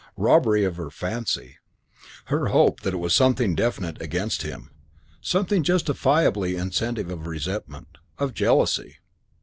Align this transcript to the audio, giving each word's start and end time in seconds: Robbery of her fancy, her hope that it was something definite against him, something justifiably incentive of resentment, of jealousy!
Robbery 0.17 0.63
of 0.63 0.77
her 0.77 0.89
fancy, 0.89 1.57
her 2.25 2.47
hope 2.47 2.79
that 2.81 2.95
it 2.95 2.97
was 2.97 3.13
something 3.13 3.53
definite 3.53 4.01
against 4.01 4.41
him, 4.41 4.71
something 5.21 5.61
justifiably 5.61 6.55
incentive 6.55 7.11
of 7.11 7.27
resentment, 7.27 7.99
of 8.17 8.33
jealousy! 8.33 8.97